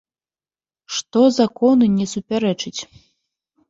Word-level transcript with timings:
Што 0.95 1.21
закону 1.39 1.93
не 2.01 2.11
супярэчыць. 2.17 2.81